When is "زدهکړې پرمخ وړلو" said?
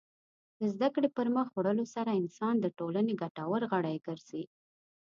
0.73-1.85